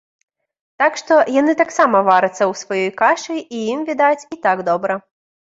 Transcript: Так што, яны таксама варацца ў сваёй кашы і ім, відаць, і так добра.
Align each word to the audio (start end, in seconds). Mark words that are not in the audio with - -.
Так 0.83 0.93
што, 1.01 1.13
яны 1.41 1.53
таксама 1.61 2.01
варацца 2.09 2.37
ў 2.37 2.53
сваёй 2.63 2.89
кашы 3.03 3.35
і 3.59 3.63
ім, 3.75 3.79
відаць, 3.91 4.27
і 4.37 4.43
так 4.49 4.69
добра. 4.73 4.99